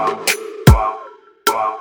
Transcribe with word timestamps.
Wow, 0.00 0.24
wow, 0.68 0.98
wow. 1.48 1.79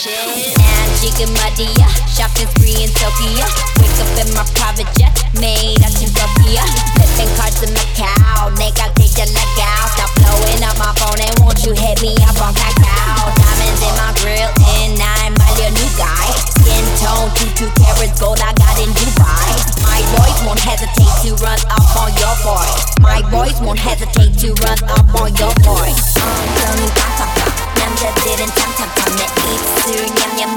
shit. 0.00 0.56
Magic 0.56 1.16
and 1.20 1.32
Madia, 1.36 1.84
shopping 2.08 2.48
spree 2.56 2.80
in 2.80 2.90
Sofia. 2.96 3.44
Wake 3.76 4.00
up 4.00 4.08
in 4.16 4.28
my 4.32 4.44
private 4.56 4.88
jet, 4.96 5.12
made 5.36 5.76
out 5.84 5.92
in 6.00 6.08
Sofia. 6.08 6.64
Flipping 6.96 7.28
cards 7.36 7.60
in 7.60 7.70
Macau, 7.76 8.48
nigga, 8.56 8.88
get 8.96 9.12
your 9.20 9.28
leg 9.36 9.60
out. 9.60 9.92
Stop 9.92 10.10
blowing 10.16 10.64
up 10.64 10.76
my 10.80 10.92
phone 10.96 11.20
and 11.20 11.36
won't 11.44 11.60
you 11.68 11.76
hit 11.76 12.00
me 12.00 12.16
up 12.24 12.36
on 12.40 12.56
Kakao? 12.56 13.28
Diamonds 13.36 13.82
in 13.84 13.94
my 14.00 14.10
grill, 14.24 14.48
and 14.80 14.96
I'm 14.96 15.36
my 15.36 15.50
little 15.60 15.76
new 15.76 15.90
guy. 16.00 16.26
Skin 16.56 16.84
tone, 17.04 17.28
two 17.36 17.50
two 17.60 17.70
carats, 17.76 18.16
gold 18.16 18.40
I 18.40 18.56
got 18.56 18.80
in 18.80 18.88
Dubai. 18.96 19.52
My 19.84 20.00
boys 20.16 20.38
won't 20.48 20.60
hesitate 20.64 21.12
to 21.28 21.36
run 21.44 21.60
up 21.68 21.88
on 22.00 22.10
your 22.16 22.34
boy. 22.40 22.68
My 23.04 23.20
boys 23.28 23.60
won't 23.60 23.78
hesitate 23.78 24.32
to 24.40 24.56
run 24.64 24.80
up 24.96 25.12
on 25.20 25.36
your 25.36 25.52
boy. 25.60 25.92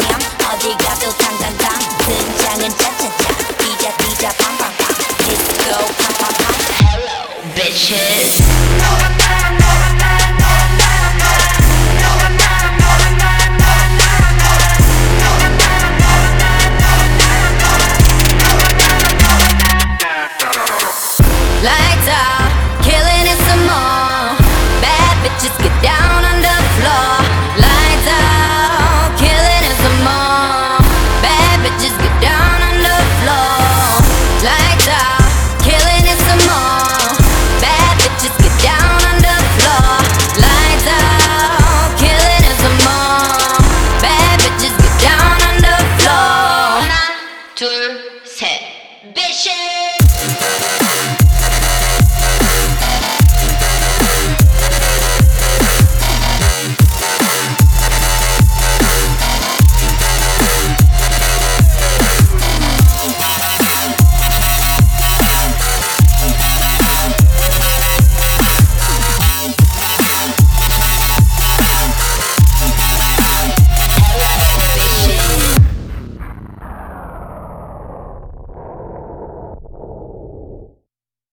냠냠 0.07 0.51
어디 0.53 0.75
가도 0.77 1.09
당당당 1.17 1.79
등장은 1.79 2.69
짜짜짜 2.77 3.37
삐자 3.57 3.97
삐자 3.97 4.29
팡팡팡 4.37 4.87
디스코 5.19 5.63
팡팡팡 5.97 6.43
Hello 6.81 7.53
bitches 7.55 8.42